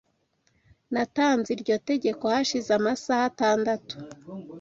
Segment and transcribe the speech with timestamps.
[0.93, 3.95] Natanze iryo tegeko hashize amasaha atandatu.